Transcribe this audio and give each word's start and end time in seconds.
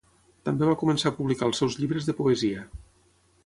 També 0.47 0.69
va 0.69 0.77
començar 0.83 1.11
a 1.11 1.15
publicar 1.19 1.49
els 1.51 1.61
seus 1.63 1.77
llibres 1.83 2.11
de 2.11 2.19
poesia. 2.23 2.69